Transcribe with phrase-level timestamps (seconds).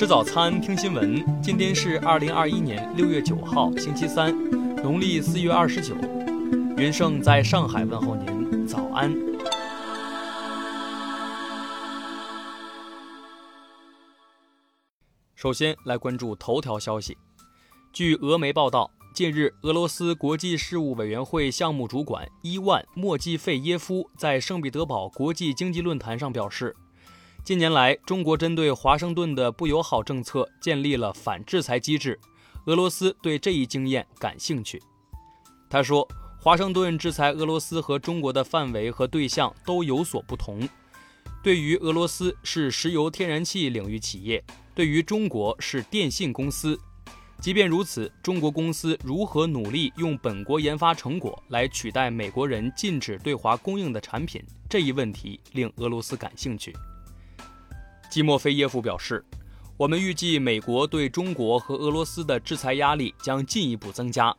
[0.00, 1.22] 吃早餐，听新闻。
[1.42, 4.34] 今天是二零二一年六月九号，星期三，
[4.76, 5.94] 农历四月二十九。
[6.78, 9.14] 云盛在上海问候您，早安。
[15.34, 17.18] 首先来关注头条消息。
[17.92, 26.74] 据俄媒报道，近日，俄罗斯国际事务委员会项目主管伊万·莫季费耶夫在圣彼得堡国际经济论坛上表示。
[27.42, 32.18] 近年来，中国针对华盛顿的不友好政策建立了反制裁机制。
[32.66, 34.80] 俄罗斯对这一经验感兴趣。
[35.68, 36.06] 他说，
[36.38, 40.68] 华盛顿制裁俄罗斯和中国的范围和对象都有所不同。
[41.42, 46.78] 对于俄罗斯是石油天然气领域企业，对于中国是电信公司。
[47.40, 56.76] 即便如此，中国公司如何努力用本国研发成果来取代美国人禁止对华供应的产品，这一问题令俄罗斯感兴趣。
[58.10, 59.24] 基莫菲耶夫表示
[59.78, 64.36] ：“我们预计美国对中国和俄罗斯的制裁压力将进一步增加，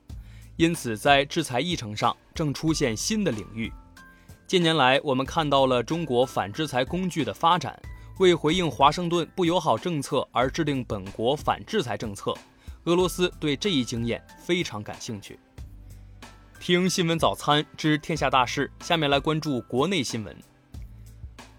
[0.57, 3.71] 因此在制裁议程上正出现新的领域。
[4.45, 7.81] 近年来，我们看到了中国反制裁工具的发展，
[8.19, 12.35] 为回应华盛顿不友好政策而制定本国反制裁政策。
[12.83, 15.39] 俄罗斯对这一经验非常感兴趣。”
[16.59, 20.35] 听新闻早餐知天下大事，下面来关注国内新闻。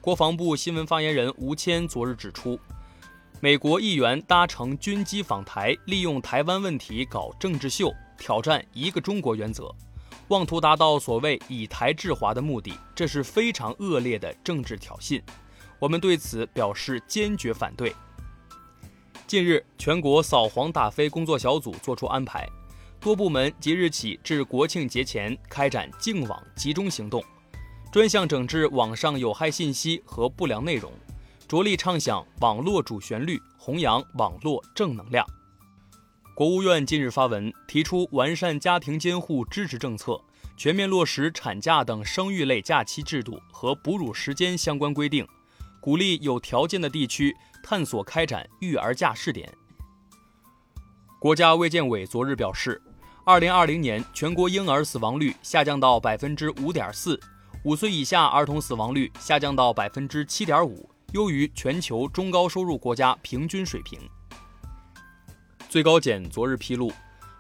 [0.03, 2.58] 国防部新闻发言人吴谦昨日指出，
[3.39, 9.72] 美国议员搭乘军机访台，利用台湾问题搞政治秀，挑战一个中国原则，
[10.27, 15.22] 妄图达到所谓以台制华的目的，这是非常恶劣的政治挑衅。
[15.78, 17.94] 我们对此表示坚决反对。
[19.28, 22.48] 近日，全国扫黄打非工作小组作出安排，
[22.98, 27.22] 多部门即日起至国庆节前开展净网集中行动。
[27.92, 30.90] 专项整治网上有害信息和不良内容，
[31.46, 35.26] 着力唱响网络主旋律，弘扬网络正能量。
[36.34, 40.19] 国务院近日发文，提出完善家庭监护支持政策，
[40.56, 45.28] 全面落实产假等生育类假期制度和哺乳时间相关规定，
[45.78, 49.52] 鼓励有条件的地区探索开展育儿假试点。
[51.20, 52.81] 国家卫健委昨日表示，
[53.26, 57.20] 二零二零年全国婴儿死亡率下降到百分之五点四。
[57.65, 64.00] 五岁以下儿童死亡率下降到百分之七点五，优于全球中高收入国家平均水平。
[65.69, 66.91] 最高检昨日披露，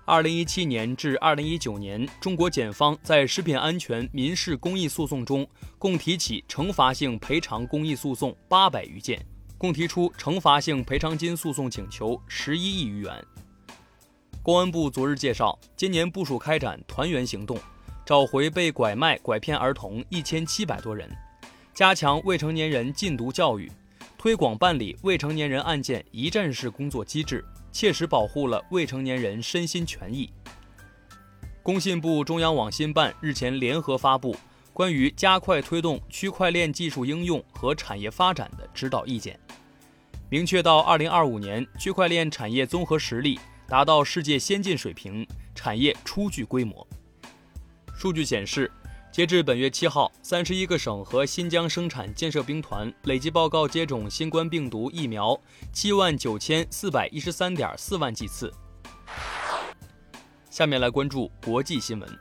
[0.04, 5.44] 二零一七年至二零一九年，中国检方在食品安全民事公益诉讼中，
[5.76, 9.20] 共提起惩罚性赔偿公益诉讼八百余件，
[9.58, 13.12] 共提出惩罚性赔偿金诉讼请求十一亿余元。
[14.40, 17.58] 公安部昨日介绍，今年部署开展团圆行动。
[18.04, 21.08] 找回被拐卖、拐骗儿童一千七百多人，
[21.72, 23.70] 加强未成年人禁毒教育，
[24.18, 30.28] 推广办理未成年人案件一站式工作机制，切实保护了未成年人身心权益。
[31.62, 34.34] 工信部中央网信办日前联合发布
[34.72, 39.38] 关于加快推动区块链技术应用和产业发展的指导意见，
[40.28, 45.24] 明确到二零二五年，区块链产业综合实力达到世界先进水平，
[45.54, 46.84] 产业初具规模。
[48.02, 48.68] 数据显示，
[49.12, 55.40] 截至本月七号，三十一个省和新疆生产建设兵团累计报告接种新冠病毒疫苗
[55.72, 58.52] 七万九千四百一十三点四万剂次。
[60.50, 62.18] 下面来关注国际新闻。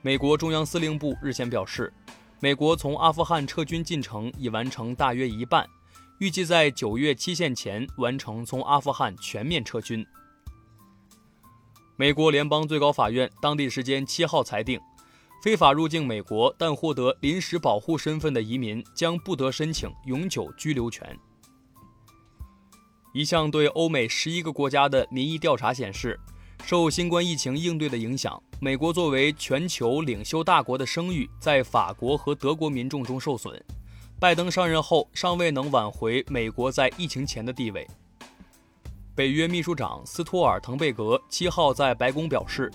[0.00, 1.92] 美国中央司令部日前表示，
[2.40, 5.68] 美国从阿富汗撤军进程已完成大约一半，
[6.20, 10.06] 预计在九月期限前完成从阿富汗全面撤军。
[12.00, 14.80] 美国联邦最高法院当地时间七号裁定，
[15.42, 21.14] 非法入境美国但获得临时保护身份的移民将不得申请永久居留权。
[23.12, 26.18] 一项对欧美十一个国家的民意调查显示，
[26.64, 33.62] 受新冠疫情应对的影响，美国作为全球领袖大国的声誉在法国和德国民众中受损。
[34.18, 37.86] 拜登上任后尚未能挽回美国在疫情前的地位。
[39.14, 42.70] 北约秘书长斯托尔滕贝格七号在白宫表示，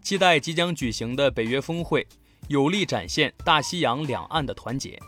[0.00, 2.06] 期待即将举行的北约峰会
[2.48, 4.98] 有力展现大西洋两岸的团结。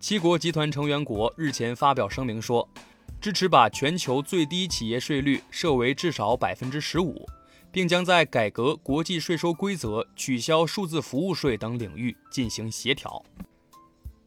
[0.00, 2.68] 七国集团成员国日前发表声明说，
[3.20, 7.24] 支持把全球最低企业税率设为至少百分之十五，
[7.70, 13.24] 并将在改革国际税收规则、取消数字服务税等领域进行协调。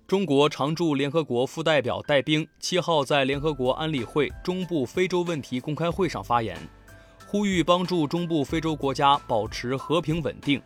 [0.10, 6.58] 中国常驻联合国副代表戴兵七号在联合国安理会中部非洲问题公开会上发言，
[7.28, 10.60] 呼吁帮助中部非洲国家保持和平稳定，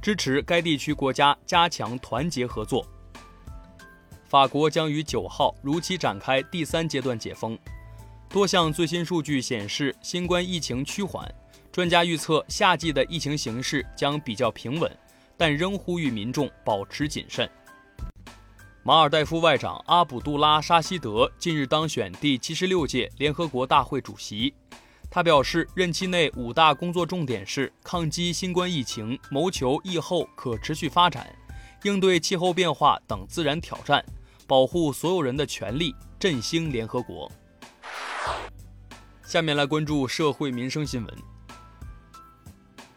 [0.00, 2.86] 支持该地区国家加强团结合作。
[4.26, 7.58] 法国将于九号如期展开第三阶段解封，
[8.28, 11.28] 多项最新数据显示，新冠疫情趋缓。
[11.72, 14.88] 专家预测，夏季的疫情形势将比较平稳，
[15.36, 17.50] 但仍呼吁民众保持谨慎。
[18.86, 24.52] 马尔代夫外长阿卜杜拉沙希德近日当选第七十六届联合国大会主席。
[25.10, 31.34] 他表示，任期内五大工作重点是抗击新冠疫情、谋求疫后可持续发展、
[31.84, 34.04] 应对气候变化等自然挑战、
[34.46, 37.32] 保护所有人的权利、振兴联合国。
[39.22, 41.14] 下面来关注社会民生新闻。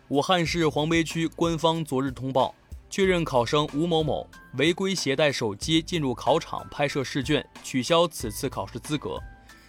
[0.10, 2.54] 武汉市黄陂区官方昨日通报。
[2.90, 9.22] 确认考生吴某某违规携带手机进入考场拍摄试卷，取消此次考试资格。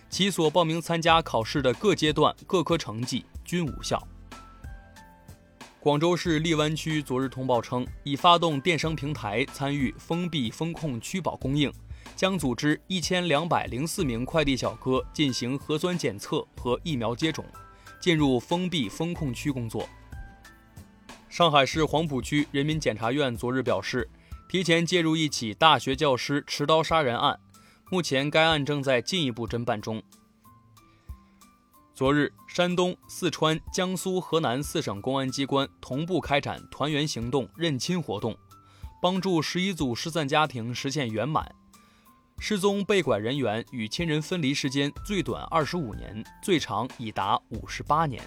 [0.09, 4.03] 其所报名参加考试的各阶段各科成绩均无效。
[5.81, 11.73] 广州市荔湾区昨日通报称，已发动电商平台参与封闭封控区保供应，
[12.17, 17.45] 将组织一千两百零四名快递小哥进行核酸检测和疫苗接种，
[18.01, 19.89] 进入封闭封控区工作。
[21.29, 24.09] 上海市黄浦区人民检察院昨日表示，
[24.49, 27.39] 提前介入一起大学教师持刀杀人案，
[27.91, 30.03] 目前该案正在进一步侦办中。
[31.95, 38.35] 昨日，山东、四川、江苏、河南四省公安机关同步开展团圆行动认亲活动，
[39.03, 41.55] 帮助十一组失散家庭实现圆满。
[42.39, 48.23] 失踪被拐人员与亲人分离时间最短二十五年，最长已达五十八年。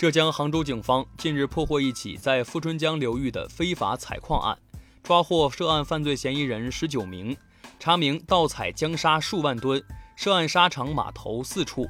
[0.00, 4.58] 浙江杭州警方近日破获一起在富春江流域的非法采矿案，
[5.02, 7.36] 抓获涉案犯罪嫌疑人十九名，
[7.78, 9.78] 查明盗采江沙数万吨，
[10.16, 11.86] 涉案沙场码头四处，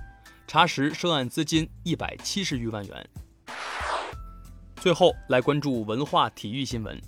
[0.49, 3.09] 查实涉案资金一百七十余万元。
[4.75, 7.01] 最后来关注文化体育新闻，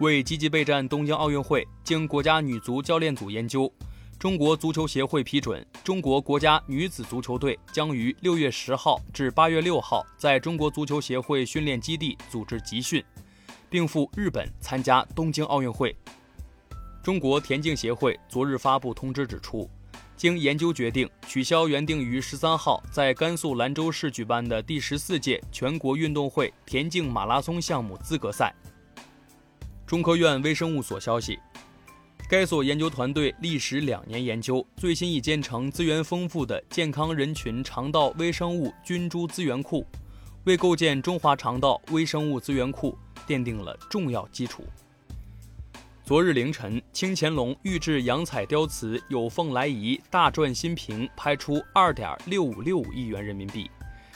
[0.00, 3.72] 为积极备战东京奥运会，经国家女足教练组研究。
[4.24, 13.04] 中国足球协会批准，中国国家女子足球队将于六月十号至八月六号在中国足球协会训练基地组织集训，
[13.68, 15.94] 并赴日本参加东京奥运会。
[17.02, 19.68] 中国田径协会昨日发布通知指出，
[20.16, 28.54] 经研究决定，取消原定于十三号在甘肃兰州市举办的第十四届全国运动会田径马拉松项目资格赛。
[29.86, 31.38] 中科院微生物所消息。
[32.36, 39.86] 该所研究团队历时两年研究，最新已建成资源丰富的健康人群肠道微生物菌株资源库，
[40.42, 44.64] 为构建中华肠道微生物资源库奠定了重要基础。
[46.02, 53.70] 昨日凌晨，清乾隆御制洋彩雕瓷有凤来仪大篆新瓶拍出二点六五六五亿元人民币，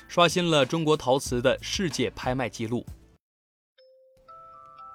[0.09, 2.85] 刷新了中国陶瓷的世界拍卖纪录。